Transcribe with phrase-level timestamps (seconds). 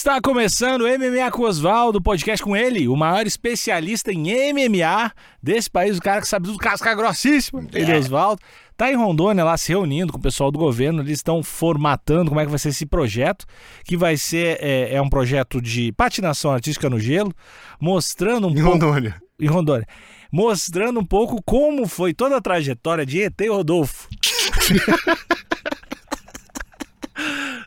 [0.00, 5.68] Está começando o MMA com Oswaldo, podcast com ele, o maior especialista em MMA desse
[5.68, 8.40] país, o cara que sabe tudo, casca grossíssima, ele, Oswaldo.
[8.78, 12.40] Tá em Rondônia lá se reunindo com o pessoal do governo, eles estão formatando como
[12.40, 13.44] é que vai ser esse projeto,
[13.84, 17.34] que vai ser, é, é um projeto de patinação artística no gelo,
[17.78, 18.70] mostrando um Em pouco...
[18.70, 19.22] Rondônia.
[19.38, 19.86] Em Rondônia.
[20.32, 24.08] Mostrando um pouco como foi toda a trajetória de ET Rodolfo.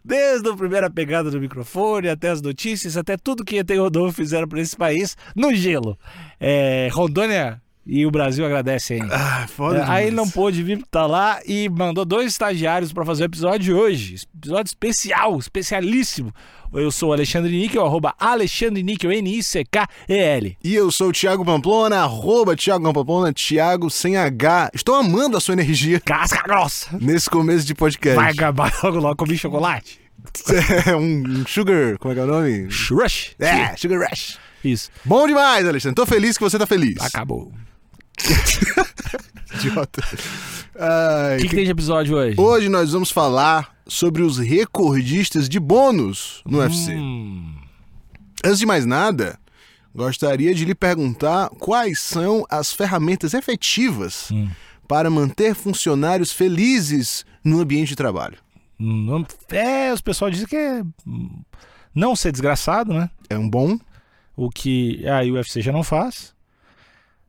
[0.04, 4.14] Desde a primeira pegada do microfone, até as notícias, até tudo que ET e Rodolfo
[4.16, 5.98] fizeram para esse país no gelo.
[6.40, 9.02] É, Rondônia e o Brasil agradecem.
[9.02, 9.10] hein?
[9.12, 13.06] Ah, foda É, aí ele não pôde vir estar lá e mandou dois estagiários para
[13.06, 14.16] fazer o episódio de hoje.
[14.38, 16.34] Episódio especial, especialíssimo.
[16.74, 20.58] Eu sou o Alexandre Níquel, arroba Alexandre Níquel, N-I-C-K-E-L.
[20.64, 24.72] E eu sou o Thiago Pamplona, arroba Thiago Pamplona, Thiago sem H.
[24.74, 26.98] Estou amando a sua energia Casca grossa!
[27.00, 28.16] nesse começo de podcast.
[28.16, 30.03] Vai acabar logo logo comer chocolate.
[30.88, 32.68] É um sugar, como é que é o nome?
[32.90, 33.36] Rush.
[33.40, 34.38] É, sugar rush.
[34.64, 34.90] Isso.
[35.04, 35.96] Bom demais, Alexandre.
[35.96, 36.96] Tô feliz que você tá feliz.
[37.02, 37.52] Acabou.
[39.56, 40.02] Idiota.
[41.36, 42.40] O que, que tem de episódio hoje?
[42.40, 46.94] Hoje nós vamos falar sobre os recordistas de bônus no UFC.
[46.96, 47.56] Hum,
[48.44, 49.38] Antes de mais nada,
[49.96, 54.50] gostaria de lhe perguntar quais são as ferramentas efetivas Hum.
[54.88, 58.38] para manter funcionários felizes no ambiente de trabalho.
[59.50, 60.84] É, os pessoal dizem que é
[61.94, 63.10] não ser desgraçado, né?
[63.30, 63.78] É um bom?
[64.36, 66.34] O que a UFC já não faz.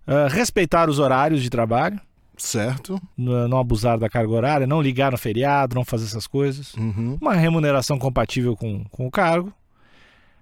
[0.07, 2.01] Ah, respeitar os horários de trabalho.
[2.37, 3.01] Certo.
[3.17, 6.75] Não não abusar da carga horária, não ligar no feriado, não fazer essas coisas.
[6.75, 7.17] Uhum.
[7.21, 9.53] Uma remuneração compatível com, com o cargo.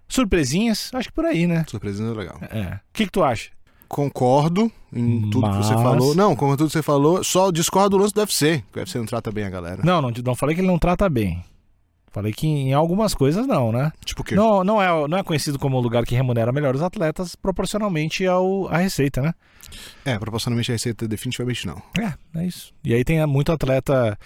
[0.08, 1.64] Surpresinhas, acho que por aí, né?
[1.68, 2.38] Surpresa é legal.
[2.50, 2.74] É.
[2.74, 3.50] O que, que tu acha?
[3.92, 6.14] Concordo em tudo que você Mas- falou.
[6.14, 7.22] Não, em tudo que você falou.
[7.22, 8.64] Só discordo do lance do UFC.
[8.72, 9.82] que O UFC não trata bem a galera.
[9.84, 11.44] Não, não, não falei que ele não trata bem.
[12.10, 13.92] Falei que em algumas coisas não, né?
[14.02, 14.34] Tipo o quê?
[14.34, 18.26] Não, não, é, não é conhecido como o lugar que remunera melhor os atletas proporcionalmente
[18.26, 19.34] ao, à receita, né?
[20.06, 21.82] É, proporcionalmente a receita definitivamente não.
[22.00, 22.72] É, é isso.
[22.82, 24.18] E aí tem muito atleta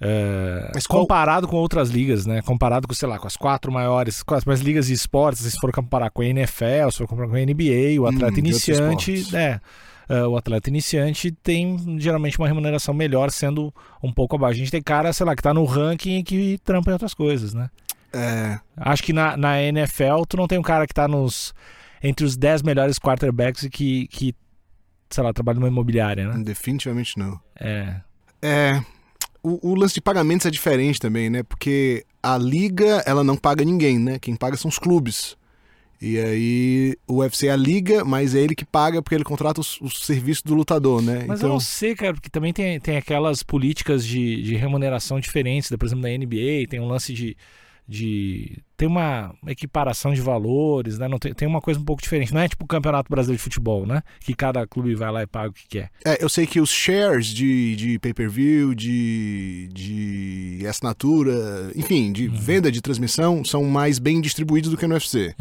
[0.00, 2.40] é, Mas qual- comparado com outras ligas, né?
[2.42, 5.58] Comparado com, sei lá, com as quatro maiores, com as mais ligas de esportes, se
[5.60, 8.52] for comparar com a NFL, se for comparar com a NBA, o atleta Hum, de
[8.52, 9.34] outros iniciante, esportes.
[9.34, 9.60] é,
[10.08, 13.72] é, o atleta iniciante tem geralmente uma remuneração melhor, sendo
[14.02, 14.54] um pouco abaixo.
[14.54, 17.12] A gente tem cara, sei lá, que tá no ranking e que trampa em outras
[17.14, 17.68] coisas, né?
[18.12, 21.54] É, Acho que na, na NFL tu não tem um cara que tá nos
[22.02, 24.34] entre os 10 melhores quarterbacks e que, que
[25.10, 26.42] sei lá, trabalha numa imobiliária, né?
[26.42, 27.38] definitivamente não.
[27.60, 27.96] É.
[28.42, 28.80] É.
[29.42, 31.42] O, o lance de pagamentos é diferente também, né?
[31.42, 34.18] Porque a liga, ela não paga ninguém, né?
[34.18, 35.36] Quem paga são os clubes.
[36.00, 39.60] E aí o UFC é a liga, mas é ele que paga porque ele contrata
[39.60, 41.24] os, os serviços do lutador, né?
[41.28, 45.70] Mas eu não sei, cara, porque também tem, tem aquelas políticas de, de remuneração diferentes,
[45.70, 45.76] né?
[45.76, 47.36] por exemplo, na NBA, tem um lance de.
[47.86, 51.06] de tem uma equiparação de valores, né?
[51.06, 52.32] Não tem, tem uma coisa um pouco diferente.
[52.32, 54.02] Não é tipo o Campeonato Brasileiro de Futebol, né?
[54.20, 55.90] Que cada clube vai lá e paga o que quer.
[56.02, 62.72] É, eu sei que os shares de, de pay-per-view, de, de assinatura, enfim, de venda
[62.72, 65.34] de transmissão são mais bem distribuídos do que no UFC.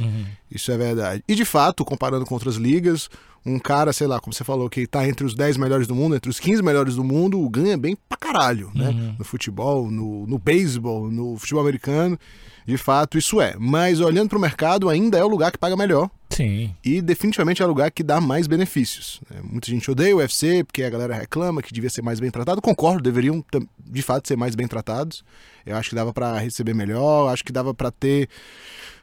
[0.51, 1.23] Isso é verdade.
[1.25, 3.09] E de fato, comparando com outras ligas,
[3.45, 6.13] um cara, sei lá, como você falou, que tá entre os 10 melhores do mundo,
[6.13, 8.89] entre os 15 melhores do mundo, ganha bem pra caralho, né?
[8.89, 9.15] Uhum.
[9.17, 12.19] No futebol, no, no beisebol, no futebol americano.
[12.65, 13.55] De fato, isso é.
[13.59, 16.09] Mas olhando pro mercado, ainda é o lugar que paga melhor.
[16.29, 16.73] Sim.
[16.85, 19.19] E definitivamente é o lugar que dá mais benefícios.
[19.29, 19.39] né?
[19.43, 22.61] Muita gente odeia o UFC porque a galera reclama que devia ser mais bem tratado.
[22.61, 23.43] Concordo, deveriam
[23.85, 25.23] de fato ser mais bem tratados.
[25.65, 28.29] Eu acho que dava pra receber melhor, acho que dava pra ter,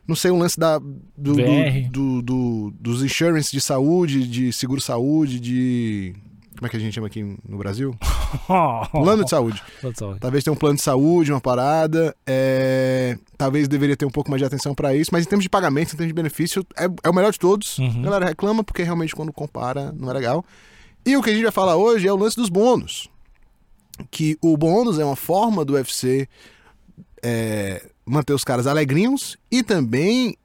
[0.06, 1.34] não sei, um lance da, do,
[1.90, 6.14] do- do- dos insurance de saúde, de seguro-saúde, de.
[6.56, 7.94] Como é que a gente chama aqui no Brasil?
[8.90, 9.62] Plano de saúde.
[9.80, 10.20] Plano de saúde.
[10.20, 12.16] Talvez tenha um plano de saúde, uma parada.
[12.26, 15.50] é, Talvez deveria ter um pouco mais de atenção pra isso, mas em termos de
[15.50, 17.78] pagamento, em termos de benefício, é, é o melhor de todos.
[17.78, 18.00] Uhum.
[18.00, 20.44] A galera reclama porque realmente quando compara não é legal.
[21.04, 23.08] E o que a gente vai falar hoje é o lance dos bônus.
[24.10, 26.28] Que o bônus é uma forma do UFC
[27.22, 30.36] é, manter os caras alegrinhos e também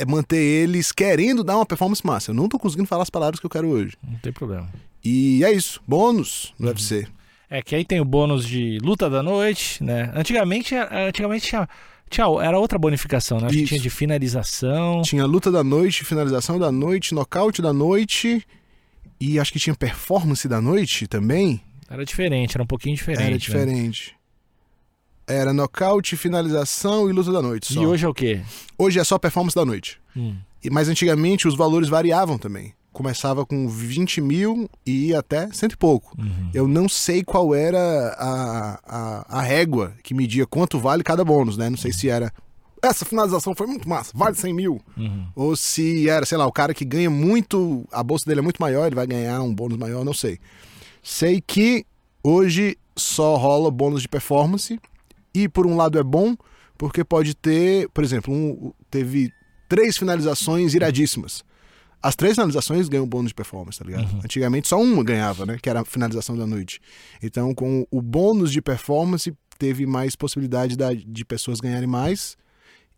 [0.00, 2.30] é manter eles querendo dar uma performance massa.
[2.30, 3.96] Eu não tô conseguindo falar as palavras que eu quero hoje.
[4.02, 4.68] Não tem problema.
[5.04, 6.72] E é isso, bônus no Uhum.
[6.72, 7.06] UFC.
[7.48, 10.10] É que aí tem o bônus de luta da noite, né?
[10.14, 11.68] Antigamente, antigamente tinha,
[12.08, 13.46] tinha era outra bonificação, né?
[13.48, 15.02] Acho que tinha de finalização.
[15.02, 18.46] Tinha luta da noite, finalização da noite, nocaute da noite
[19.20, 21.60] e acho que tinha performance da noite também.
[21.90, 23.50] Era diferente, era um pouquinho diferente.
[23.50, 24.12] Era né?
[25.30, 27.72] Era nocaute, finalização e luta da noite.
[27.72, 27.80] Só.
[27.82, 28.40] E hoje é o quê?
[28.76, 30.00] Hoje é só performance da noite.
[30.16, 30.36] Hum.
[30.62, 32.74] E- Mas antigamente os valores variavam também.
[32.92, 36.12] Começava com 20 mil e ia até cento e pouco.
[36.18, 36.50] Uhum.
[36.52, 37.78] Eu não sei qual era
[38.18, 41.70] a, a, a régua que media quanto vale cada bônus, né?
[41.70, 42.32] Não sei se era
[42.82, 44.80] essa finalização foi muito massa, vale 100 mil.
[44.96, 45.26] Uhum.
[45.36, 48.60] Ou se era, sei lá, o cara que ganha muito, a bolsa dele é muito
[48.60, 50.38] maior, ele vai ganhar um bônus maior, não sei.
[51.02, 51.84] Sei que
[52.24, 54.80] hoje só rola bônus de performance
[55.34, 56.36] e por um lado é bom,
[56.78, 59.30] porque pode ter, por exemplo, um, teve
[59.68, 61.44] três finalizações iradíssimas.
[62.02, 64.10] As três finalizações ganham bônus de performance, tá ligado?
[64.10, 64.20] Uhum.
[64.24, 65.58] Antigamente só uma ganhava, né?
[65.62, 66.80] Que era a finalização da noite.
[67.22, 72.36] Então, com o bônus de performance, teve mais possibilidade da- de pessoas ganharem mais.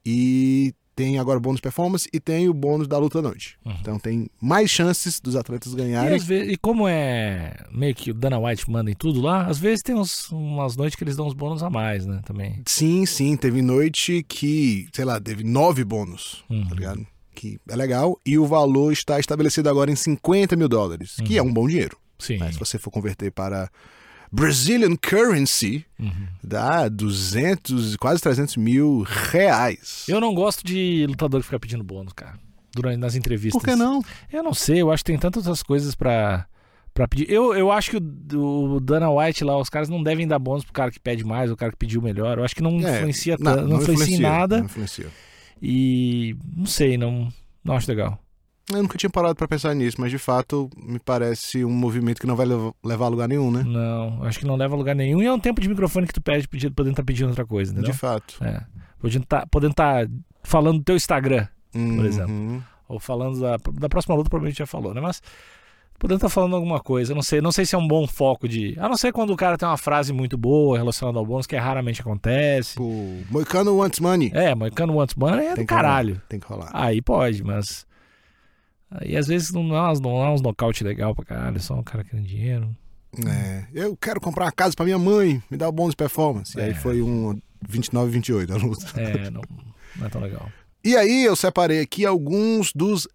[0.06, 3.56] E tem agora o bônus performance e tem o bônus da luta da noite.
[3.64, 3.76] Uhum.
[3.80, 6.14] Então tem mais chances dos atletas E, ganharem.
[6.16, 9.58] às vezes- e como é meio que o Dana White manda em tudo lá, às
[9.58, 12.20] vezes tem uns, umas noites que eles dão uns bônus a mais, né?
[12.24, 12.60] Também.
[12.66, 16.68] Sim, sim, teve noite que, sei lá, teve nove bônus, Uhum.
[16.68, 17.06] tá ligado?
[17.34, 18.20] Que é legal.
[18.26, 21.96] E o valor está estabelecido agora em 50 mil dólares, que é um bom dinheiro.
[22.18, 22.38] Sim.
[22.38, 22.52] né?
[22.52, 23.68] Se você for converter para
[24.32, 26.26] Brazilian currency, Uhum.
[26.42, 30.04] dá 200, quase 300 mil reais.
[30.08, 32.38] Eu não gosto de lutador que fica pedindo bônus, cara.
[32.74, 33.60] Durante nas entrevistas.
[33.60, 34.02] Por que não?
[34.32, 36.46] Eu não sei, eu acho que tem tantas outras coisas pra,
[36.94, 37.30] pra pedir.
[37.30, 40.64] Eu, eu acho que o, o Dana White lá, os caras não devem dar bônus
[40.64, 42.38] pro cara que pede mais, o cara que pediu melhor.
[42.38, 44.58] Eu acho que não É, influencia tanto, não, influencia, em nada.
[44.60, 45.06] Não influencia.
[45.60, 47.28] E não sei, não,
[47.62, 48.18] não acho legal.
[48.70, 52.26] Eu nunca tinha parado pra pensar nisso, mas de fato me parece um movimento que
[52.26, 53.62] não vai lev- levar a lugar nenhum, né?
[53.66, 55.20] Não, acho que não leva a lugar nenhum.
[55.22, 57.90] E é um tempo de microfone que tu pede, podendo estar pedindo outra coisa, entendeu?
[57.90, 58.36] De fato.
[58.42, 58.62] É.
[59.00, 60.06] Podendo estar podendo tá
[60.44, 62.62] falando do teu Instagram, Por exemplo.
[62.88, 65.00] ou falando da, da próxima luta, provavelmente já falou, né?
[65.00, 65.20] Mas
[65.98, 68.76] podendo estar falando alguma coisa, não sei, não sei se é um bom foco de.
[68.78, 71.56] A não ser quando o cara tem uma frase muito boa relacionada ao bônus, que
[71.56, 72.76] raramente acontece.
[72.76, 72.92] Pô,
[73.28, 74.30] Moicano wants money.
[74.32, 76.14] É, Moicano Wants Money é do Tem que caralho.
[76.14, 76.70] rolar, Tem que rolar.
[76.72, 77.84] Aí pode, mas.
[79.00, 81.82] Aí às vezes não é uns, não é uns nocaute legal pra caralho, só um
[81.82, 82.76] cara querendo dinheiro.
[83.26, 86.56] É, eu quero comprar uma casa pra minha mãe, me dá o bônus de performance.
[86.56, 86.74] E aí É.
[86.74, 88.86] foi um 29 28 a luta.
[89.00, 89.42] É, não,
[89.96, 90.48] não é tão legal.
[90.84, 93.06] E aí eu separei aqui alguns dos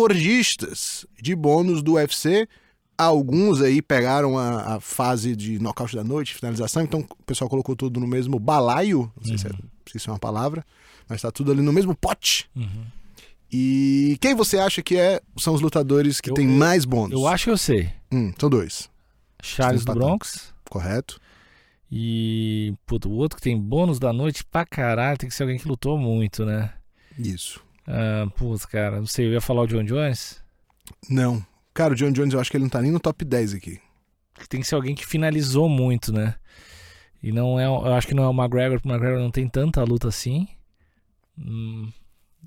[0.00, 2.48] recordistas de bônus do UFC.
[2.98, 7.76] Alguns aí pegaram a, a fase de nocaute da noite, finalização, então o pessoal colocou
[7.76, 9.50] tudo no mesmo balaio, não sei se, é,
[9.86, 10.64] se isso é uma palavra,
[11.06, 12.48] mas tá tudo ali no mesmo pote.
[12.56, 12.84] Uhum.
[13.52, 17.12] E quem você acha que é, são os lutadores que Eu- têm mais bônus?
[17.12, 17.90] Eu acho que eu sei.
[18.12, 18.90] Hum, são dois,
[19.42, 19.94] Charles do.
[19.94, 20.52] Bronx.
[20.68, 21.20] correto?
[21.90, 25.58] E, puto, o outro que tem bônus da noite pra caralho tem que ser alguém
[25.58, 26.72] que lutou muito, né?
[27.16, 27.60] Isso.
[27.86, 30.42] Ah, putz, cara, não sei, eu ia falar o John Jones.
[31.08, 31.44] Não.
[31.72, 33.78] Cara, o John Jones eu acho que ele não tá nem no top 10 aqui.
[34.48, 36.34] Tem que ser alguém que finalizou muito, né?
[37.22, 39.48] E não é, eu acho que não é o McGregor, porque o McGregor não tem
[39.48, 40.48] tanta luta assim.
[41.38, 41.90] Hum,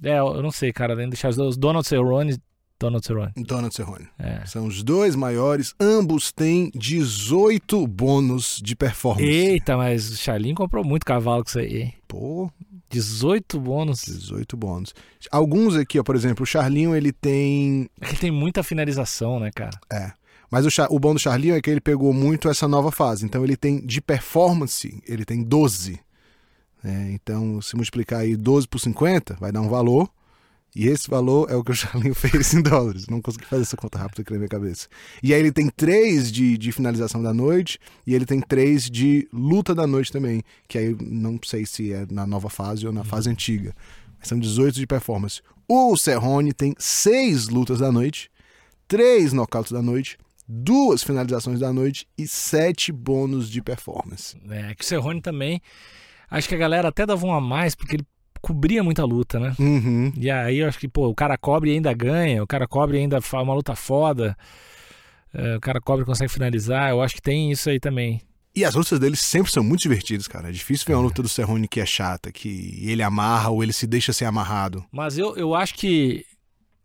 [0.04, 2.38] é, eu não sei, cara, além de deixar os Donald Cerrone,
[2.80, 3.34] Donald Cerrone.
[3.36, 4.08] Donald Cerrone.
[4.18, 4.46] É.
[4.46, 9.28] São os dois maiores, ambos têm 18 bônus de performance.
[9.28, 11.94] Eita, mas o Charlin comprou muito cavalo com isso aí, hein?
[12.08, 12.50] Pô,
[12.90, 14.04] 18 bônus.
[14.04, 14.94] 18 bônus.
[15.30, 17.90] Alguns aqui, ó, por exemplo, o Charlinho, ele tem...
[18.00, 19.78] É que tem muita finalização, né, cara?
[19.92, 20.14] É.
[20.50, 23.26] Mas o, o bom do Charlinho é que ele pegou muito essa nova fase.
[23.26, 26.00] Então ele tem, de performance, ele tem 12.
[26.84, 30.10] É, então, se multiplicar aí 12 por 50, vai dar um valor.
[30.76, 33.08] E esse valor é o que o Charlinho fez em dólares.
[33.08, 34.88] Não consegui fazer essa conta rápida aqui na minha cabeça.
[35.22, 39.28] E aí ele tem 3 de, de finalização da noite e ele tem 3 de
[39.34, 40.44] luta da noite também.
[40.68, 43.76] Que aí não sei se é na nova fase ou na fase antiga.
[44.18, 45.42] Mas são 18 de performance.
[45.68, 48.30] O Cerrone tem 6 lutas da noite,
[48.88, 50.18] 3 nocautes da noite,
[50.48, 54.36] duas finalizações da noite e 7 bônus de performance.
[54.50, 55.62] É, que o Cerrone também.
[56.30, 58.08] Acho que a galera até dava um a mais, porque ele
[58.42, 59.56] cobria muita luta, né?
[59.60, 60.12] Uhum.
[60.16, 62.98] E aí eu acho que, pô, o cara cobre e ainda ganha, o cara cobre
[62.98, 64.38] e ainda faz uma luta foda,
[65.34, 66.92] é, o cara cobre e consegue finalizar.
[66.92, 68.22] Eu acho que tem isso aí também.
[68.56, 70.50] E as lutas dele sempre são muito divertidas, cara.
[70.50, 73.72] É difícil ver uma luta do Cerrone que é chata, que ele amarra ou ele
[73.72, 74.84] se deixa ser amarrado.
[74.92, 76.26] Mas eu, eu acho que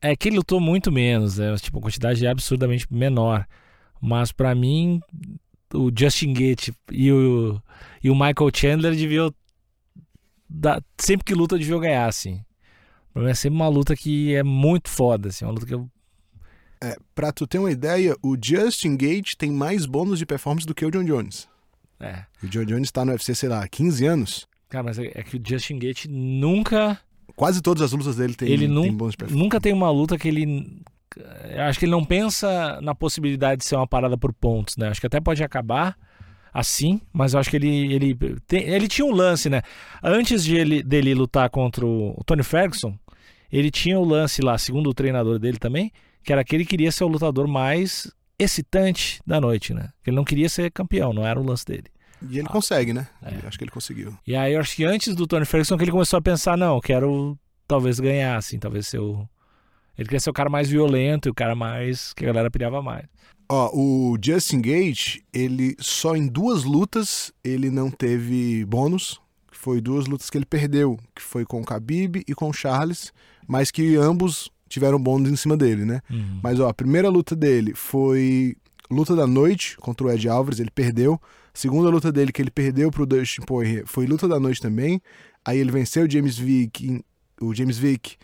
[0.00, 1.56] é que ele lutou muito menos, né?
[1.56, 3.46] Tipo, a quantidade é absurdamente menor.
[4.00, 5.00] Mas pra mim,
[5.72, 7.60] o Justin Gate e o,
[8.02, 9.32] e o Michael Chandler deviam.
[10.48, 12.40] dar- sempre que luta, deviam ganhar, assim.
[13.16, 15.44] É sempre uma luta que é muito foda, assim.
[15.44, 15.88] Uma luta que eu.
[16.82, 20.74] É, pra tu ter uma ideia, o Justin Gate tem mais bônus de performance do
[20.74, 21.48] que o John Jones.
[22.00, 22.24] É.
[22.42, 24.48] O John Jones tá no UFC, sei lá, há 15 anos.
[24.68, 26.98] Cara, mas é, é que o Justin Gate nunca.
[27.36, 29.42] Quase todas as lutas dele tem, Ele tem bônus de performance.
[29.44, 30.82] Nunca tem uma luta que ele.
[31.54, 34.88] Eu acho que ele não pensa na possibilidade de ser uma parada por pontos, né?
[34.88, 35.96] Acho que até pode acabar
[36.52, 37.92] assim, mas eu acho que ele.
[37.94, 38.16] Ele,
[38.46, 39.62] tem- ele tinha um lance, né?
[40.02, 42.96] Antes de ele, dele lutar contra o Tony Ferguson,
[43.50, 45.92] ele tinha o lance lá, segundo o treinador dele também,
[46.22, 49.90] que era que ele queria ser o lutador mais excitante da noite, né?
[50.02, 51.84] Que ele não queria ser campeão, não era o lance dele.
[52.30, 53.06] E ele consegue, né?
[53.22, 53.46] É.
[53.46, 54.16] Acho que ele conseguiu.
[54.26, 56.80] E aí eu acho que antes do Tony Ferguson que ele começou a pensar, não,
[56.80, 59.28] quero talvez ganhar, assim, talvez ser o...
[59.96, 62.12] Ele queria ser o cara mais violento e o cara mais...
[62.14, 63.06] que a galera pilhava mais.
[63.48, 69.20] Ó, o Justin Gage, ele só em duas lutas ele não teve bônus.
[69.52, 73.12] Foi duas lutas que ele perdeu, que foi com o Khabib e com o Charles,
[73.46, 76.00] mas que ambos tiveram bônus em cima dele, né?
[76.10, 76.40] Uhum.
[76.42, 78.56] Mas ó, a primeira luta dele foi
[78.90, 81.20] luta da noite contra o Ed Alvarez, ele perdeu.
[81.54, 85.00] A segunda luta dele que ele perdeu pro Dustin Poirier foi luta da noite também.
[85.44, 87.02] Aí ele venceu o James Vick,
[87.40, 88.16] o James Vick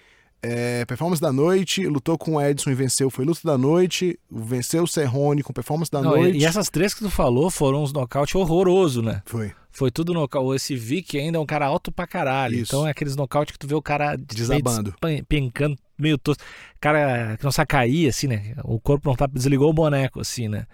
[0.42, 4.84] é, performance da noite, lutou com o Edson e venceu, foi luta da noite, venceu
[4.84, 6.38] o Serrone com performance da Não, noite.
[6.38, 9.22] E, essas três que tu falou foram uns nocaute horroroso, né?
[9.26, 9.52] Foi.
[9.70, 10.56] Foi tudo nocaute.
[10.56, 12.54] Esse Vic ainda é um cara alto pra caralho.
[12.54, 12.74] Isso.
[12.74, 14.94] Então é aqueles nocaute que tu vê o cara desabando,
[15.28, 16.42] pencando, meio tosco.
[16.80, 18.54] Cara que não sabe cair, assim, né?
[18.64, 19.26] O corpo não tá.
[19.26, 20.66] Desligou o boneco, assim, né?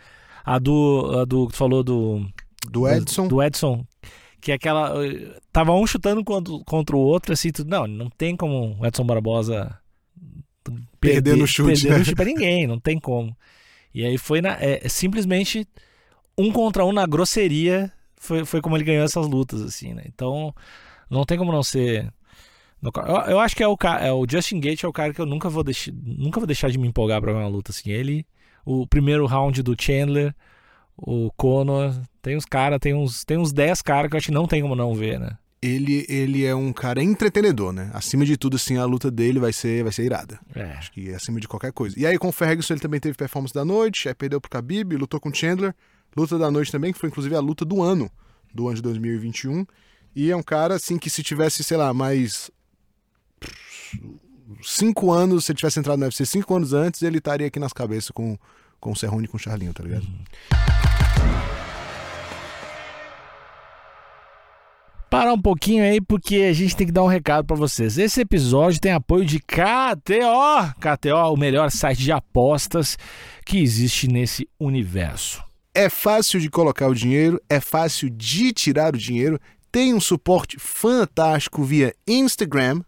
[0.45, 1.21] A do.
[1.21, 2.27] A do que tu falou do.
[2.71, 3.29] Do Edson.
[3.29, 3.85] Do Edson
[4.47, 4.95] que é aquela.
[5.51, 7.69] Tava um chutando contra, contra o outro, assim, tudo.
[7.69, 9.77] Não, não tem como o Edson Barbosa
[10.63, 11.83] perder, perder no chute.
[11.83, 13.37] Perder no chute pra ninguém, não tem como.
[13.93, 15.67] E aí foi na, é, simplesmente
[16.39, 17.91] um contra um na grosseria.
[18.17, 20.05] Foi, foi como ele ganhou essas lutas, assim, né?
[20.07, 20.55] Então,
[21.11, 22.09] não tem como não ser.
[22.81, 22.93] Eu,
[23.33, 25.49] eu acho que é o, é o Justin Gate é o cara que eu nunca
[25.49, 27.91] vou deixar, nunca vou deixar de me empolgar pra ver uma luta assim.
[27.91, 28.25] Ele,
[28.65, 30.33] o primeiro round do Chandler,
[30.97, 31.93] o Conor,
[32.27, 34.61] tem uns caras, tem uns, tem uns 10 caras que eu acho que não tem
[34.61, 35.39] como não ver, né?
[35.63, 37.89] Ele, ele é um cara entretenedor, né?
[37.95, 40.41] Acima de tudo, assim, a luta dele vai ser, vai ser irada.
[40.53, 40.73] É.
[40.73, 41.97] Acho que é acima de qualquer coisa.
[41.97, 44.97] E aí com o Ferguson ele também teve performance da noite, aí perdeu pro Khabib,
[44.97, 45.73] lutou com o Chandler.
[46.17, 48.11] Luta da noite também, que foi inclusive a luta do ano,
[48.53, 49.65] do ano de 2021.
[50.17, 52.51] E é um cara, assim, que se tivesse, sei lá, mais
[54.65, 57.73] cinco anos, se ele tivesse entrado no UFC cinco anos antes, ele estaria aqui nas
[57.73, 58.37] cabeças com,
[58.81, 60.03] com o Serrone e com o Charlinho, tá ligado?
[60.03, 61.66] Uhum.
[65.09, 67.97] Parar um pouquinho aí porque a gente tem que dar um recado para vocês.
[67.97, 70.75] Esse episódio tem apoio de KTO.
[70.81, 72.99] KTO, o melhor site de apostas
[73.45, 75.43] que existe nesse universo.
[75.73, 79.39] É fácil de colocar o dinheiro, é fácil de tirar o dinheiro,
[79.71, 82.83] tem um suporte fantástico via Instagram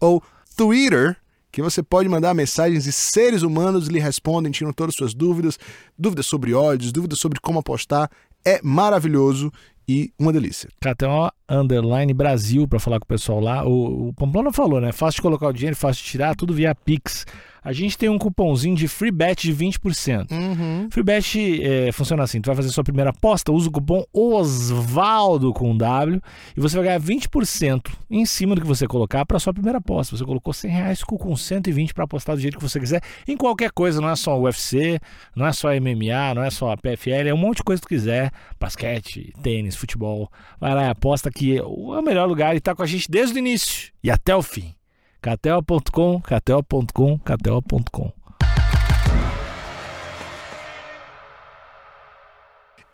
[0.00, 0.22] ou
[0.56, 1.16] Twitter
[1.52, 5.58] que você pode mandar mensagens e seres humanos lhe respondem, tiram todas as suas dúvidas,
[5.98, 8.10] dúvidas sobre odds, dúvidas sobre como apostar.
[8.44, 9.52] É maravilhoso
[9.86, 10.70] e uma delícia.
[10.80, 13.64] KTO Underline Brasil para falar com o pessoal lá.
[13.64, 14.90] O, o Pamplona falou, né?
[14.92, 17.26] Fácil de colocar o dinheiro, fácil de tirar, tudo via Pix
[17.64, 20.32] a gente tem um cupomzinho de free bet de 20%.
[20.32, 20.88] Uhum.
[20.90, 25.52] Free bet é, funciona assim: tu vai fazer sua primeira aposta, usa o cupom Osvaldo
[25.52, 26.20] com W
[26.56, 30.16] e você vai ganhar 20% em cima do que você colocar para sua primeira aposta.
[30.16, 33.36] Você colocou 100 reais, ficou com 120 para apostar do jeito que você quiser em
[33.36, 34.98] qualquer coisa, não é só UFC,
[35.36, 37.86] não é só MMA, não é só a PFL, é um monte de coisa que
[37.86, 40.28] tu quiser: basquete, tênis, futebol.
[40.60, 43.34] Vai lá e aposta que é o melhor lugar e tá com a gente desde
[43.34, 44.74] o início e até o fim.
[45.20, 48.12] KTO.com, KTO.com, KTO.com.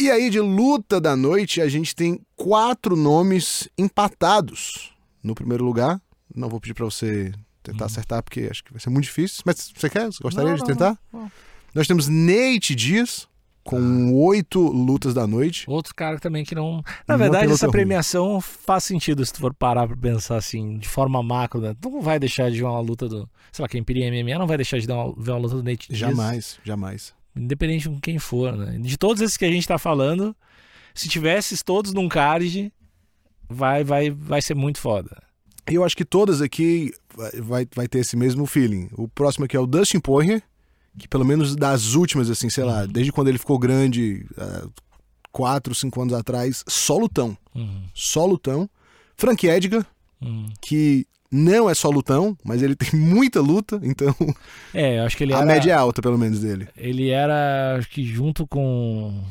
[0.01, 6.01] E aí, de luta da noite, a gente tem quatro nomes empatados no primeiro lugar.
[6.33, 7.87] Não vou pedir para você tentar hum.
[7.87, 9.43] acertar, porque acho que vai ser muito difícil.
[9.45, 10.07] Mas você quer?
[10.07, 10.97] Você gostaria não, de tentar?
[11.13, 11.33] Não, não.
[11.75, 13.29] Nós temos Nate Dias,
[13.69, 15.67] com oito lutas da noite.
[15.69, 16.83] Outro cara também que não.
[17.07, 18.41] Na não verdade, essa premiação ruim.
[18.41, 21.77] faz sentido se tu for parar pra pensar assim, de forma macro, né?
[21.79, 23.29] Tu não vai deixar de ver uma luta do.
[23.53, 24.93] Sei lá, quem piria MMA não vai deixar de ver
[25.33, 25.99] uma luta do Nate Diaz.
[25.99, 27.15] Jamais, jamais.
[27.37, 28.79] Independente de quem for, né?
[28.79, 30.35] De todos esses que a gente tá falando,
[30.95, 32.73] se tivesses todos num card,
[33.51, 35.23] vai, vai, vai ser muito foda.
[35.71, 36.91] E eu acho que todas aqui
[37.43, 38.89] vai, vai ter esse mesmo feeling.
[38.95, 40.43] O próximo aqui é o Dustin Poirier
[40.99, 42.89] que pelo menos das últimas, assim, sei lá, uhum.
[42.89, 44.71] desde quando ele ficou grande, uh,
[45.33, 47.37] quatro, cinco anos atrás, só lutão.
[47.55, 47.85] Uhum.
[47.95, 48.69] Só lutão.
[49.17, 49.87] Frank Edgar,
[50.21, 50.49] uhum.
[50.61, 54.15] que não é só lutão, mas ele tem muita luta, então.
[54.75, 55.47] É, eu acho que ele A era...
[55.47, 56.69] média é alta, pelo menos, dele.
[56.77, 59.23] Ele era, acho que junto com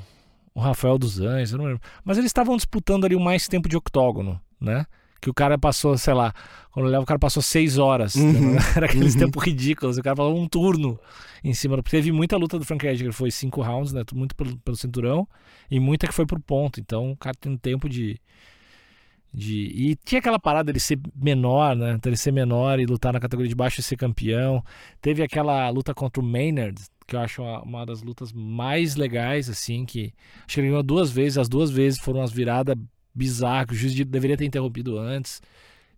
[0.54, 1.82] o Rafael dos Anjos, eu não lembro.
[2.04, 4.86] Mas eles estavam disputando ali o mais tempo de octógono, né?
[5.22, 6.34] Que o cara passou, sei lá,
[6.72, 8.16] quando eu levo, o cara passou seis horas.
[8.16, 8.54] Uhum.
[8.54, 8.60] Né?
[8.76, 9.22] Era aqueles uhum.
[9.22, 9.98] tempos ridículos.
[9.98, 11.00] O cara falou um turno
[11.44, 11.82] em cima.
[11.82, 14.04] Teve muita luta do Frank Edgar, foi cinco rounds, né?
[14.14, 15.28] Muito pelo, pelo cinturão.
[15.72, 16.80] E muita que foi por ponto.
[16.80, 18.20] Então o cara tem tempo de.
[19.34, 19.56] De...
[19.56, 22.00] E tinha aquela parada dele ser menor, né?
[22.06, 24.64] Ele ser menor e lutar na categoria de baixo e ser campeão.
[25.02, 29.50] Teve aquela luta contra o Maynard, que eu acho uma, uma das lutas mais legais,
[29.50, 30.14] assim, que
[30.46, 32.76] acho que ele ganhou duas vezes, as duas vezes foram umas viradas
[33.18, 35.42] bizarro, que o juiz deveria ter interrompido antes.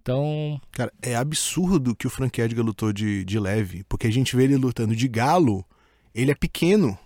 [0.02, 0.60] Então.
[0.72, 4.46] Cara, é absurdo que o Frank Edgar lutou de, de leve, porque a gente vê
[4.46, 5.66] ele lutando de galo,
[6.16, 6.98] ele é pequeno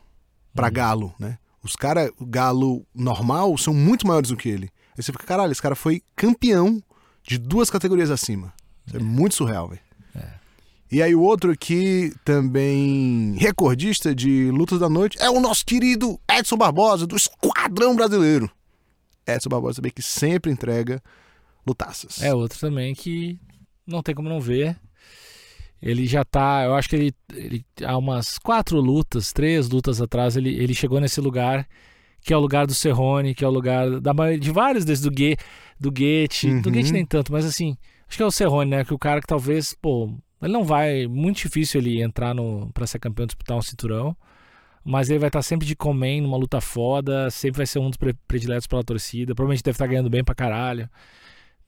[0.53, 0.74] para uhum.
[0.74, 1.38] galo, né?
[1.63, 4.70] Os caras, galo normal, são muito maiores do que ele.
[4.98, 6.84] Aí você fica, caralho, esse cara foi campeão
[7.24, 8.53] de duas categorias acima.
[8.86, 9.82] Isso é, muito surreal, velho.
[10.93, 16.20] E aí o outro aqui, também recordista de lutas da noite, é o nosso querido
[16.32, 18.48] Edson Barbosa, do Esquadrão Brasileiro.
[19.27, 21.01] Edson Barbosa também que sempre entrega
[21.65, 22.22] lutaças.
[22.22, 23.39] É outro também que
[23.86, 24.77] não tem como não ver.
[25.82, 30.38] Ele já tá, eu acho que ele, ele há umas quatro lutas, três lutas atrás,
[30.38, 31.68] ele, ele chegou nesse lugar
[32.22, 35.12] que é o lugar do Serrone, que é o lugar da de vários desses do
[35.12, 35.36] Gue,
[35.77, 36.62] do Goethe, uhum.
[36.62, 37.75] do Goethe nem tanto, mas assim,
[38.08, 40.10] acho que é o Serrone, né, que o cara que talvez, pô,
[40.42, 41.08] ele não vai.
[41.08, 44.15] Muito difícil ele entrar no para ser campeão disputar um cinturão.
[44.84, 47.30] Mas ele vai estar sempre de comem numa luta foda.
[47.30, 47.98] Sempre vai ser um dos
[48.28, 49.34] prediletos pela torcida.
[49.34, 50.90] Provavelmente deve estar ganhando bem pra caralho.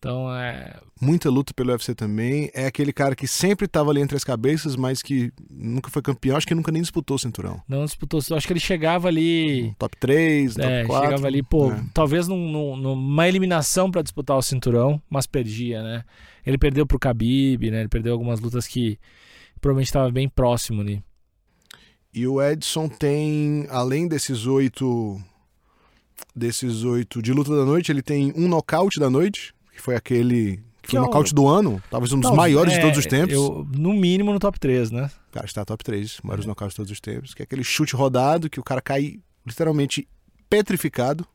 [0.05, 0.75] Então é.
[1.01, 2.51] Muita luta pelo UFC também.
[2.53, 6.37] É aquele cara que sempre estava ali entre as cabeças, mas que nunca foi campeão.
[6.37, 7.59] Acho que nunca nem disputou o cinturão.
[7.67, 8.19] Não disputou.
[8.19, 9.73] Acho que ele chegava ali.
[9.79, 11.05] Top 3, top é, 4.
[11.05, 11.83] Chegava ali, pô, é.
[11.93, 16.03] talvez num, num, numa eliminação para disputar o cinturão, mas perdia, né?
[16.45, 17.79] Ele perdeu pro Khabib, né?
[17.79, 18.99] Ele perdeu algumas lutas que
[19.59, 21.01] provavelmente estava bem próximo ali.
[22.15, 25.21] E o Edson tem, além desses oito
[26.33, 30.63] desses oito de luta da noite, ele tem um nocaute da noite, que foi aquele
[30.81, 33.05] que foi o nocaute do ano, talvez um dos Não, maiores é, de todos os
[33.05, 33.33] tempos.
[33.33, 35.11] Eu, no mínimo no top 3, né?
[35.29, 36.47] Cara, está top 3, maiores é.
[36.47, 40.07] nocautes de todos os tempos, que é aquele chute rodado que o cara cai literalmente
[40.49, 41.27] petrificado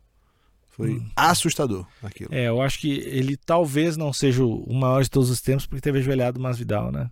[0.81, 1.11] foi hum.
[1.15, 2.33] assustador aquilo.
[2.33, 5.81] É, eu acho que ele talvez não seja o maior de todos os tempos, porque
[5.83, 7.11] teve ajoelhado Masvidal, né?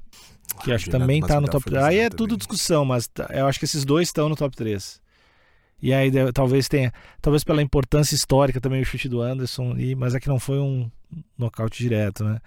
[0.63, 1.85] Que ah, acho que também tá no top 3.
[1.85, 5.01] Aí é tudo discussão, mas tá, eu acho que esses dois estão no top 3.
[5.81, 6.93] E aí talvez tenha,
[7.23, 10.59] talvez pela importância histórica também o chute do Anderson, e, mas é que não foi
[10.59, 10.91] um
[11.37, 12.39] nocaute direto, né?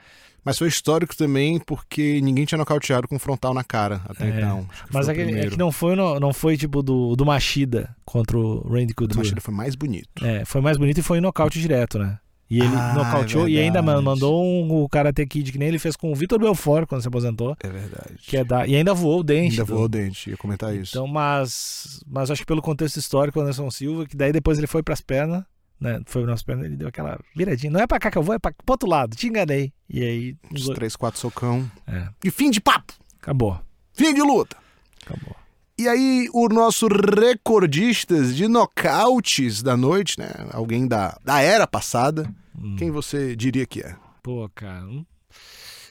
[0.44, 4.30] Mas foi histórico também porque ninguém tinha nocauteado com frontal na cara até é.
[4.30, 4.68] então.
[4.92, 8.68] Mas é que, é que, não foi não foi tipo do, do Machida contra o
[8.68, 9.18] Randy Couture.
[9.18, 10.10] O Machida foi mais bonito.
[10.26, 12.18] É, foi mais bonito e foi nocaute direto, né?
[12.52, 15.80] E ele ah, nocauteou é e ainda mandou um, o Karate Kid que nem ele
[15.80, 17.56] fez com o Vitor Belfort quando se aposentou.
[17.64, 18.16] É verdade.
[18.22, 19.52] Que é da, e ainda voou o dente.
[19.52, 19.74] Ainda do...
[19.74, 20.92] voou o dente, ia comentar isso.
[20.92, 24.68] Então, mas, mas acho que pelo contexto histórico, o Anderson Silva, que daí depois ele
[24.68, 25.46] foi pras pernas
[25.82, 26.00] né?
[26.06, 27.72] Foi o nosso perna, ele deu aquela viradinha.
[27.72, 29.16] Não é pra cá que eu vou, é pra, pro outro lado.
[29.16, 29.74] Te enganei.
[29.90, 30.36] E aí.
[30.52, 31.70] Uns três, quatro socão.
[31.88, 32.08] É.
[32.24, 32.94] E fim de papo.
[33.20, 33.60] Acabou.
[33.92, 34.56] Fim de luta.
[35.04, 35.36] Acabou.
[35.80, 40.30] E aí, o nosso recordistas de nocautes da noite, né?
[40.52, 42.32] Alguém da, da era passada.
[42.62, 42.76] Hum.
[42.78, 43.96] Quem você diria que é?
[44.22, 44.88] Pô, cara.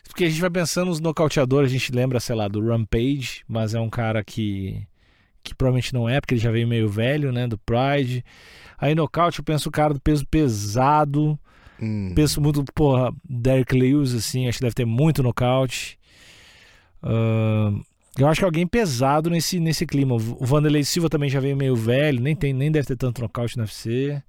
[0.08, 3.74] Porque a gente vai pensando nos nocauteadores, a gente lembra, sei lá, do Rampage, mas
[3.74, 4.82] é um cara que.
[5.42, 7.46] que provavelmente não é, porque ele já veio meio velho, né?
[7.46, 8.24] Do Pride.
[8.78, 11.38] Aí nocaute eu penso o cara do peso pesado.
[11.80, 12.12] Hum.
[12.14, 15.98] Penso muito, porra, Derek Lewis, assim, acho que deve ter muito nocaute.
[17.02, 17.82] Uh,
[18.18, 20.14] eu acho que alguém pesado nesse, nesse clima.
[20.14, 23.56] O Vanderlei Silva também já veio meio velho, nem, tem, nem deve ter tanto nocaute
[23.56, 24.22] no UFC.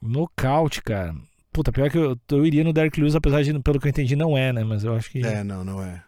[0.00, 1.14] Nocaute, cara.
[1.52, 4.14] Puta, pior que eu, eu iria no Derek Lewis, apesar de, pelo que eu entendi,
[4.14, 4.62] não é, né?
[4.64, 5.24] Mas eu acho que.
[5.24, 6.02] É, não, não é.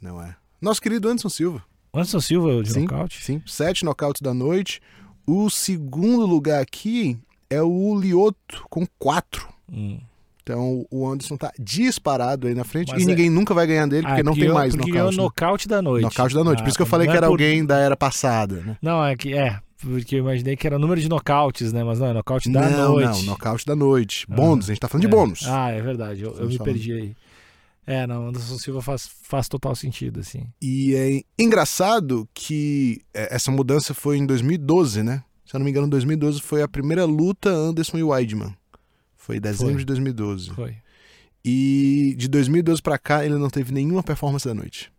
[0.00, 0.36] Não é.
[0.60, 1.62] Nosso querido Anderson Silva.
[1.92, 3.24] Anderson Silva de sim, nocaute?
[3.24, 4.80] Sim, sete nocautes da noite.
[5.26, 7.18] O segundo lugar aqui
[7.50, 9.48] é o Lioto, com quatro.
[9.72, 9.98] Hum.
[10.42, 13.08] Então o Anderson tá disparado aí na frente Mas e é...
[13.08, 15.16] ninguém nunca vai ganhar dele porque ah, não tem mais porque nocaute.
[15.16, 16.04] é o nocaute da noite.
[16.04, 16.60] Nocaute da noite.
[16.60, 17.32] Ah, por isso que eu falei que era é por...
[17.32, 18.76] alguém da era passada, né?
[18.80, 19.58] Não, é que é.
[19.80, 21.84] Porque eu imaginei que era número de nocautes, né?
[21.84, 23.18] Mas não, é nocaute da não, noite.
[23.18, 24.26] Não, nocaute da noite.
[24.28, 25.08] Bônus, ah, a gente tá falando é.
[25.08, 25.40] de bônus.
[25.46, 26.22] Ah, é verdade.
[26.22, 27.16] Eu, eu me perdi aí.
[27.86, 30.44] É, não, Anderson Silva faz, faz total sentido, assim.
[30.60, 35.22] E é engraçado que é, essa mudança foi em 2012, né?
[35.44, 38.52] Se eu não me engano, 2012 foi a primeira luta Anderson e Weidman.
[39.16, 39.80] Foi em dezembro foi.
[39.80, 40.50] de 2012.
[40.50, 40.76] Foi.
[41.44, 44.90] E de 2012 para cá ele não teve nenhuma performance da noite.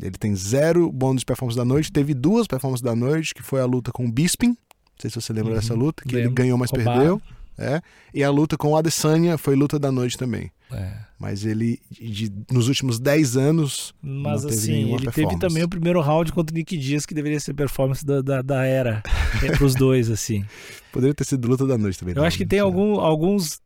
[0.00, 1.90] Ele tem zero bônus de performance da noite.
[1.90, 4.48] Teve duas performances da noite, que foi a luta com o Bisping.
[4.48, 4.56] Não
[5.00, 5.58] sei se você lembra uhum.
[5.58, 6.30] dessa luta, que Lembro.
[6.30, 6.96] ele ganhou, mas Roubar.
[6.96, 7.22] perdeu.
[7.58, 7.82] É.
[8.14, 10.50] E a luta com o Adesanya foi luta da noite também.
[10.70, 10.92] É.
[11.18, 13.92] Mas ele, de, nos últimos 10 anos.
[14.00, 17.54] Mas assim, ele teve também o primeiro round contra o Nick Dias, que deveria ser
[17.54, 19.02] performance da, da, da era.
[19.42, 20.44] é, pros dois, assim.
[20.92, 22.14] Poderia ter sido luta da noite também.
[22.16, 23.60] Eu acho que tem algum, alguns.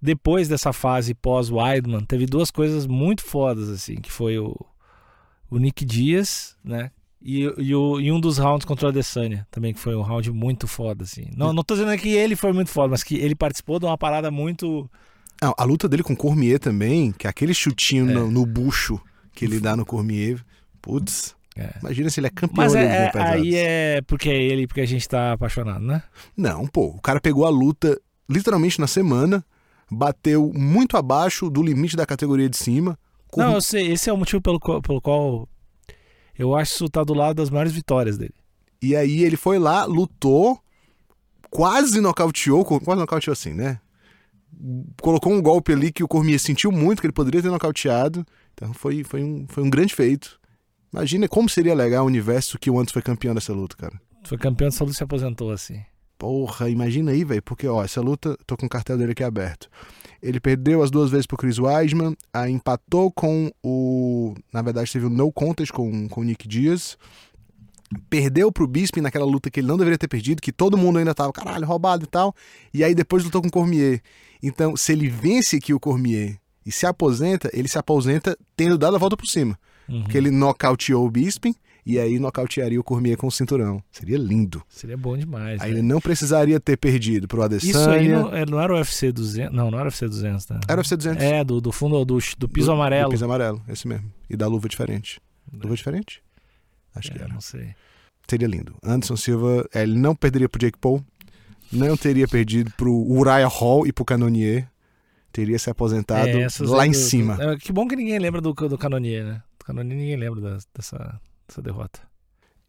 [0.00, 4.56] Depois dessa fase pós-Weidman, teve duas coisas muito fodas, assim, que foi o,
[5.50, 6.90] o Nick Dias, né?
[7.22, 10.30] E, e, o, e um dos rounds contra o Adesanya também, que foi um round
[10.32, 11.26] muito foda, assim.
[11.36, 13.98] Não, não tô dizendo que ele foi muito foda, mas que ele participou de uma
[13.98, 14.90] parada muito.
[15.42, 18.14] Ah, a luta dele com o Cormier também, que é aquele chutinho é.
[18.14, 18.98] no, no, bucho
[19.34, 20.42] que ele dá no Cormier.
[20.80, 21.36] Putz.
[21.56, 21.74] É.
[21.80, 24.86] Imagina se ele é campeão Mas é, é aí é porque é ele, porque a
[24.86, 26.02] gente tá apaixonado, né?
[26.34, 26.86] Não, pô.
[26.86, 29.44] O cara pegou a luta literalmente na semana,
[29.90, 32.98] bateu muito abaixo do limite da categoria de cima.
[33.36, 33.92] Não, eu sei.
[33.92, 35.48] Esse é o motivo pelo, pelo qual
[36.38, 38.34] eu acho que isso tá do lado das maiores vitórias dele.
[38.80, 40.58] E aí ele foi lá, lutou,
[41.50, 43.78] quase nocauteou, quase nocauteou assim, né?
[45.02, 48.26] Colocou um golpe ali que o Cormier sentiu muito, que ele poderia ter nocauteado.
[48.54, 50.40] Então foi, foi, um, foi um grande feito.
[50.92, 54.00] Imagina como seria legal o universo que o Anderson foi campeão dessa luta, cara.
[54.24, 55.80] Foi campeão dessa luta e se aposentou assim.
[56.18, 57.42] Porra, imagina aí, velho.
[57.42, 59.70] Porque, ó, essa luta, tô com o cartel dele aqui aberto.
[60.22, 64.34] Ele perdeu as duas vezes pro Chris Weisman, aí empatou com o.
[64.52, 66.98] Na verdade, teve um no contest com, com o Nick Diaz.
[68.08, 71.14] Perdeu pro Bisping naquela luta que ele não deveria ter perdido, que todo mundo ainda
[71.14, 72.34] tava, caralho, roubado e tal.
[72.72, 74.00] E aí depois lutou com o Cormier.
[74.42, 78.94] Então, se ele vence aqui o Cormier e se aposenta, ele se aposenta tendo dado
[78.94, 79.58] a volta por cima.
[79.88, 80.02] Uhum.
[80.02, 81.54] Porque ele nocauteou o Bisping
[81.84, 83.82] e aí nocautearia o Cormier com o cinturão.
[83.90, 84.62] Seria lindo.
[84.68, 85.60] Seria bom demais.
[85.60, 85.78] Aí né?
[85.78, 87.70] ele não precisaria ter perdido pro Adesanya.
[87.70, 89.54] Isso aí não, é, não era o UFC 200.
[89.54, 90.60] Não, não era o UFC 200, tá?
[90.68, 91.22] Era o UFC 200.
[91.22, 93.08] É, do, do fundo do, do piso Do- amarelo.
[93.08, 94.12] Do piso amarelo, esse mesmo.
[94.28, 95.20] E da luva diferente.
[95.52, 96.22] Luva diferente?
[96.94, 97.32] Acho que É, era.
[97.32, 97.74] não sei.
[98.28, 98.74] Seria lindo.
[98.84, 101.04] Anderson Silva, é, ele não perderia pro Jake Paul.
[101.72, 104.68] Não teria perdido pro Uriah Hall e pro Canonier.
[105.32, 107.38] Teria se aposentado É, lá em do- cima.
[107.40, 109.42] é, que bom que ninguém lembra do, do Canonier, né?
[109.58, 112.00] Do Canonier ninguém lembra dessa, dessa derrota.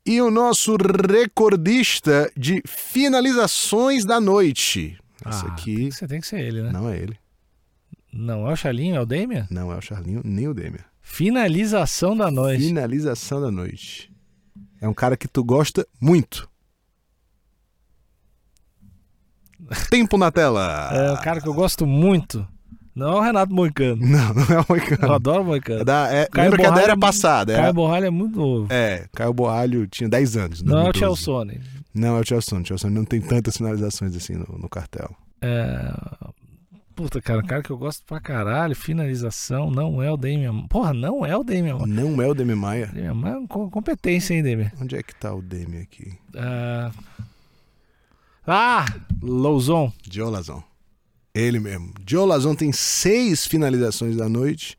[0.06, 4.98] E o nosso recordista de finalizações da noite.
[5.24, 6.72] Essa Ah, aqui tem que ser- tem que ser ele, né?
[6.72, 7.18] não é ele.
[8.12, 9.48] Não é o Charlinho, é o Damian?
[9.52, 10.84] Não é o Charlinho, nem o Demian.
[11.02, 12.64] Finalização da noite.
[12.64, 14.12] Finalização da noite.
[14.82, 16.50] É um cara que tu gosta muito.
[19.90, 20.90] Tempo na tela.
[20.92, 22.46] É um cara que eu gosto muito.
[22.96, 24.06] Não é o Renato Moicano.
[24.06, 25.14] Não, não é o Eu Moicano.
[25.14, 25.86] adoro o É Moicano.
[25.86, 27.54] da, é, lembra que é da Borralho era é passada.
[27.54, 28.68] É, Caio Borralho é muito novo.
[28.74, 30.62] é, Caio Borralho tinha 10 anos.
[30.62, 31.00] não é o 2012.
[31.24, 31.62] Chelsone.
[31.94, 32.58] Não é o Chelsea.
[32.60, 35.10] O Chelsea não tem tantas finalizações assim no, no cartel.
[35.42, 35.92] É...
[36.94, 38.76] Puta, cara, um cara que eu gosto pra caralho.
[38.76, 40.68] Finalização, não é o Damian.
[40.68, 41.78] Porra, não é o Damian.
[41.88, 42.88] Não é o Demi Maia.
[42.88, 44.72] Damian Maia é uma co- competência, hein, Damian?
[44.80, 46.14] Onde é que tá o Demi aqui?
[46.36, 46.92] Ah,
[48.46, 48.86] Ah,
[49.22, 49.92] Louzon.
[50.10, 50.62] Joe Lazon.
[51.34, 51.94] Ele mesmo.
[52.08, 54.78] Joe Lazon tem seis finalizações da noite.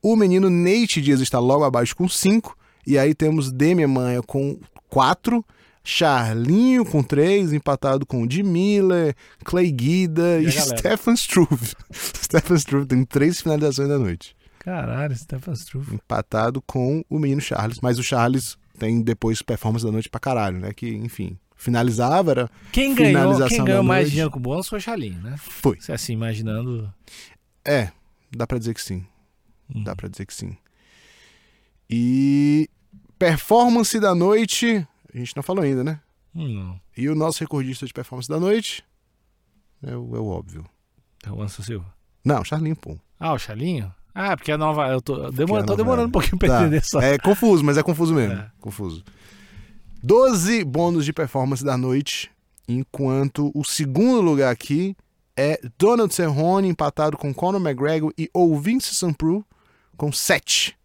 [0.00, 2.56] O menino Nate Dias está logo abaixo com cinco.
[2.86, 4.58] E aí temos Demian Maia com
[4.88, 5.44] quatro.
[5.82, 10.52] Charlinho com três, empatado com o de Miller, Clay Guida E e?
[10.52, 11.72] Stefan Struve.
[11.94, 14.36] Stefan Struve tem três finalizações da noite.
[14.58, 15.94] Caralho, Stefan Struve.
[15.94, 17.78] Empatado com o menino Charles.
[17.80, 20.72] Mas o Charles tem depois performance da noite pra caralho, né?
[20.74, 22.50] Que, enfim, finalizava, era.
[22.72, 24.10] Quem ganhou, quem ganhou mais noite.
[24.12, 25.34] dinheiro com o bônus foi o Chalinho, né?
[25.36, 25.78] Foi.
[25.78, 26.90] Você assim, imaginando.
[27.62, 27.90] É,
[28.34, 29.04] dá pra dizer que sim.
[29.74, 29.82] Hum.
[29.84, 30.56] Dá pra dizer que sim.
[31.90, 32.70] E
[33.18, 36.00] performance da noite, a gente não falou ainda, né?
[36.34, 36.80] Hum, não.
[36.96, 38.84] E o nosso recordista de performance da noite
[39.82, 40.64] é o, é o óbvio.
[41.26, 41.86] É o Anderson Silva.
[42.24, 42.96] Não, Charlinho, pô.
[43.18, 43.92] Ah, o Chalinho?
[44.14, 44.88] Ah, porque a nova.
[44.88, 46.60] Eu tô, demora, a tô demorando um pouquinho pra Tá.
[46.62, 47.00] entender só.
[47.00, 48.34] É confuso, mas é confuso mesmo.
[48.34, 48.50] É.
[48.60, 49.04] Confuso.
[50.02, 52.30] 12 bônus de performance da noite,
[52.68, 54.96] enquanto o segundo lugar aqui
[55.36, 59.44] é Donald Cerrone empatado com Conor McGregor e o Vince Sampru
[59.96, 60.76] com 7.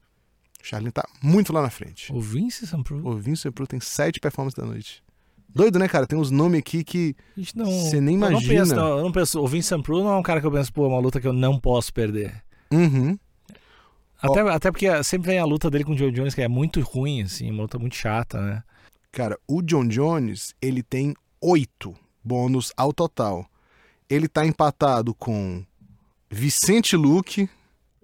[0.62, 2.12] O Charlinho tá muito lá na frente.
[2.14, 3.06] O Vince Sampru.
[3.06, 5.04] O Vince Sampru tem 7 performances da noite.
[5.50, 6.08] Doido, né, cara?
[6.08, 7.16] Tem uns nomes aqui que.
[7.38, 8.54] Você nem eu Não imagina.
[8.62, 9.40] penso, não, eu não penso.
[9.40, 11.28] O Vince Sampru não é um cara que eu penso, pô, é uma luta que
[11.28, 12.44] eu não posso perder.
[12.72, 13.18] Uhum.
[14.20, 16.80] Até, até porque sempre vem a luta dele com o Joe Jones, que é muito
[16.82, 18.64] ruim, assim, uma luta muito chata, né?
[19.14, 23.46] Cara, o John Jones, ele tem 8 bônus ao total.
[24.10, 25.64] Ele tá empatado com
[26.32, 27.48] Vicente Luque.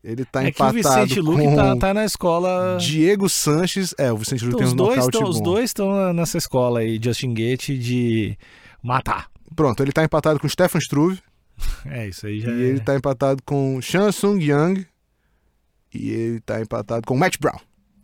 [0.04, 2.78] Ele tá é que o empatado Vicente Luque com tá, tá na escola.
[2.80, 3.96] Diego Sanches.
[3.98, 6.82] É, o Vicente Luque Então, os, tem um dois tão, os dois estão nessa escola
[6.82, 8.38] aí, Justin Gate, de
[8.84, 9.32] matar.
[9.56, 11.20] Pronto, ele tá empatado com Stefan Struve.
[11.86, 12.66] É, isso aí já E é.
[12.68, 14.86] ele tá empatado com Shansung Young.
[15.92, 17.60] E ele tá empatado com Matt Brown.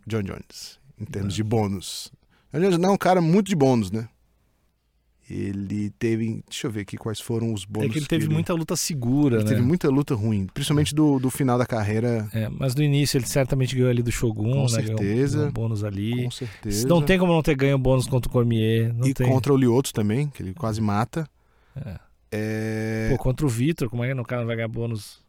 [0.06, 0.80] John Jones.
[1.00, 2.12] Em termos de bônus.
[2.58, 4.08] Não é um cara muito de bônus, né?
[5.28, 6.44] Ele teve.
[6.48, 7.88] Deixa eu ver aqui quais foram os bônus.
[7.88, 9.50] É que ele teve muita luta segura, Ele né?
[9.50, 13.26] teve muita luta ruim, principalmente do, do final da carreira, É, mas no início ele
[13.26, 14.62] certamente ganhou ali do Shogun, Com né?
[14.62, 15.36] Um- certeza.
[15.38, 16.24] ganhou um bônus ali.
[16.24, 16.86] com certeza.
[16.86, 18.94] Não tem como não ter ganho bônus contra o Cormier.
[18.94, 19.26] Não e tem.
[19.28, 21.28] contra o Lioto também, que ele quase mata.
[21.74, 21.98] É.
[22.30, 23.08] É...
[23.10, 25.20] Pô, contra o Vitor, como é que o cara não vai ganhar bônus?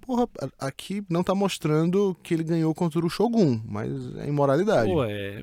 [0.00, 4.90] Porra, aqui não tá mostrando que ele ganhou contra o Shogun, mas é imoralidade.
[4.90, 5.42] Pô, é.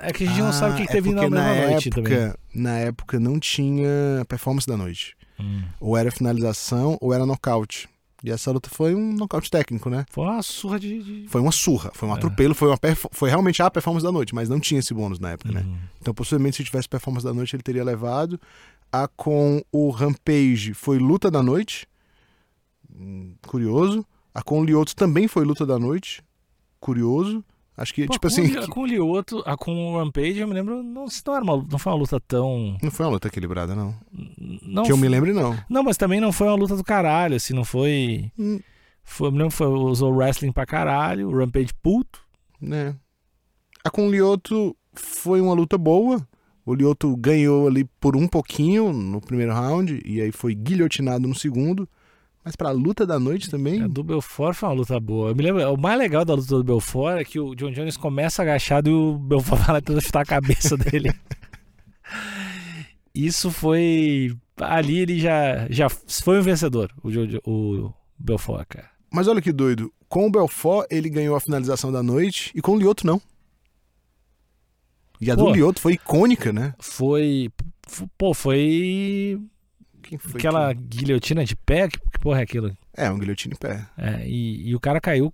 [0.00, 1.70] É que a gente não sabe o que, que Ah, teve é na porque mesma
[1.70, 2.34] noite época, também.
[2.62, 5.16] Na época não tinha performance da noite.
[5.38, 5.62] Hum.
[5.80, 7.88] Ou era finalização ou era nocaute.
[8.22, 10.04] E essa luta foi um nocaute técnico, né?
[10.10, 11.02] Foi uma surra de.
[11.02, 12.16] de- Foi uma surra, foi um É.
[12.16, 12.78] atropelo, foi, uma
[13.12, 15.60] foi realmente a performance da noite, mas não tinha esse bônus na época, né?
[15.62, 15.78] Uhum.
[16.00, 18.38] Então, possivelmente, se tivesse performance da noite, ele teria levado.
[18.92, 21.86] A com o Rampage foi luta da noite.
[22.94, 24.04] Hum, Curioso.
[24.34, 26.22] A com o Lioto também foi luta da noite.
[26.78, 27.42] Curioso.
[27.80, 30.46] Acho que, Pô, tipo com assim, o Com o Lioto, ah, com o Rampage, eu
[30.46, 32.76] me lembro, não, não, era uma, não foi uma luta tão...
[32.82, 33.94] não foi uma luta equilibrada, não.
[34.62, 35.56] Não, que eu me lembre, não.
[35.66, 38.30] Não, mas também não foi uma luta do caralho, assim, não foi...
[38.38, 38.60] Hum,
[39.02, 42.20] foi eu me lembro foi, usou wrestling pra caralho, o Rampage puto.
[42.60, 42.94] né.
[43.82, 46.20] A com o Lioto foi uma luta boa.
[46.66, 51.34] O Lioto ganhou ali por um pouquinho no primeiro round e aí foi guilhotinado no
[51.34, 51.88] segundo.
[52.44, 53.82] Mas pra luta da noite também.
[53.82, 55.30] A do Belfort foi uma luta boa.
[55.30, 57.96] Eu me lembro, o mais legal da luta do Belfort é que o John Jones
[57.98, 61.12] começa agachado e o Belfort vai lá tentar chutar a cabeça dele.
[63.14, 64.34] Isso foi.
[64.58, 68.90] Ali ele já, já foi um vencedor, o, John- o Belfort, cara.
[69.12, 69.92] Mas olha que doido.
[70.08, 73.20] Com o Belfort, ele ganhou a finalização da noite e com o Lioto não.
[75.20, 75.44] E a Pô.
[75.46, 76.74] do Lioto foi icônica, né?
[76.78, 77.50] Foi.
[78.16, 79.38] Pô, foi.
[80.34, 81.88] Aquela que- guilhotina de pé.
[81.88, 82.76] Que, que porra é aquilo?
[82.96, 83.86] É, um guilhotine em pé.
[83.96, 85.32] É, e, e o cara caiu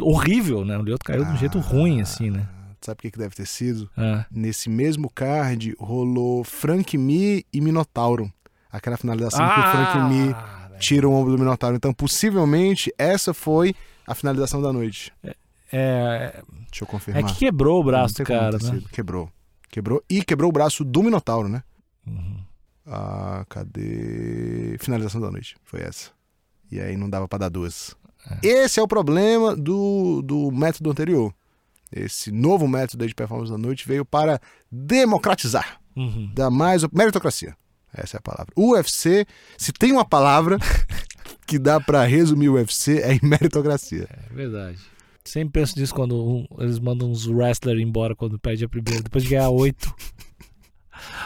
[0.00, 0.76] horrível, né?
[0.78, 1.62] O Lioto caiu de um jeito Ah.
[1.62, 2.48] ruim, assim, né?
[2.80, 3.90] Sabe o que, que deve ter sido?
[3.96, 4.24] É.
[4.30, 8.32] Nesse mesmo card rolou Frank Me e Minotauro.
[8.72, 10.36] Aquela finalização que o Frank Me velho.
[10.78, 11.76] tira o ombro do Minotauro.
[11.76, 13.74] Então, possivelmente, essa foi
[14.06, 15.12] a finalização da noite.
[15.72, 17.24] É, Deixa eu é confirmar.
[17.32, 18.80] que quebrou o braço do cara, né?
[18.92, 19.30] Quebrou.
[19.68, 20.02] Quebrou.
[20.08, 21.62] E quebrou o braço do Minotauro, né?
[22.06, 22.38] Uhum.
[22.86, 24.76] Ah, cadê?
[24.80, 25.56] Finalização da noite.
[25.64, 26.10] Foi essa.
[26.70, 27.94] E aí não dava pra dar duas.
[28.42, 31.32] Esse é o problema do, do método anterior.
[31.90, 34.40] Esse novo método de performance da noite veio para
[34.70, 36.30] democratizar, Uhum.
[36.34, 37.56] dar mais meritocracia.
[37.92, 38.52] Essa é a palavra.
[38.54, 39.26] O UFC,
[39.58, 40.56] se tem uma palavra
[41.46, 44.06] que dá pra resumir o UFC, é meritocracia.
[44.08, 44.78] É verdade.
[45.24, 49.24] Sempre penso nisso quando um- eles mandam uns wrestlers embora quando perde a primeira, depois
[49.24, 49.92] de ganhar oito.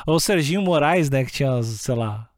[0.07, 2.29] Ou o Serginho Moraes, né, que tinha, sei lá,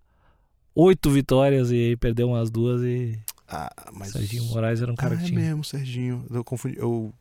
[0.75, 3.19] oito vitórias e aí perdeu umas duas e.
[3.49, 4.13] Ah, mas.
[4.13, 5.41] Serginho Moraes era um cara ah, que é tinha.
[5.41, 6.25] mesmo, Serginho.
[6.31, 7.13] Eu confundi, eu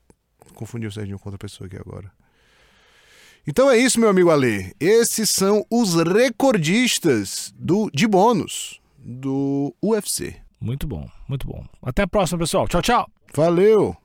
[0.53, 2.11] confundi o Serginho com outra pessoa aqui agora.
[3.47, 4.73] Então é isso, meu amigo Ale.
[4.79, 10.35] Esses são os recordistas do, de bônus do UFC.
[10.59, 11.63] Muito bom, muito bom.
[11.81, 12.67] Até a próxima, pessoal.
[12.67, 13.07] Tchau, tchau.
[13.35, 13.95] Valeu!